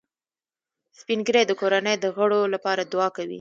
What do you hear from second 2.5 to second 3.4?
لپاره دعا کوي